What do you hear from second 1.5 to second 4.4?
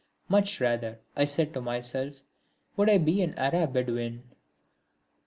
to myself, would I be an Arab Bedouin!